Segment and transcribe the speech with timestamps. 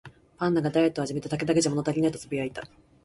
[0.37, 2.63] パンダがダイエットを始めて、「竹だけじゃ物足りない」とつぶやいた